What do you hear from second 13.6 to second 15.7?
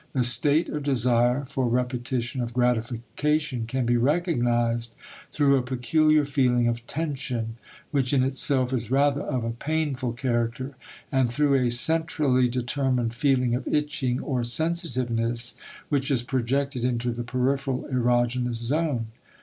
itching or sensitiveness